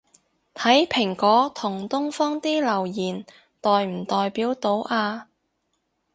[0.55, 3.23] 睇蘋果同東方啲留言
[3.61, 5.27] 代唔代表到吖